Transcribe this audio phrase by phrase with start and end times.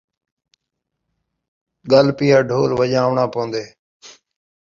[1.91, 3.63] ڳل پیا ڈھول وڄاوݨاں پون٘دے